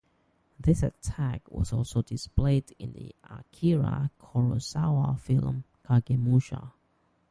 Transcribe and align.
This 0.59 0.81
attack 0.81 1.43
was 1.51 1.71
also 1.71 2.01
displayed 2.01 2.75
in 2.79 2.93
the 2.93 3.13
Akira 3.23 4.09
Kurosawa 4.19 5.19
film 5.19 5.63
"Kagemusha". 5.85 6.71